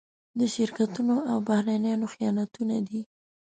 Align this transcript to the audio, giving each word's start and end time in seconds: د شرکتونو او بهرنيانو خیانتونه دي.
د 0.39 0.41
شرکتونو 0.55 1.15
او 1.31 1.37
بهرنيانو 1.47 2.05
خیانتونه 2.13 2.75
دي. 2.87 3.01